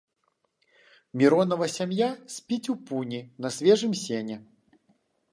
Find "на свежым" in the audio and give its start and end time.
3.45-3.93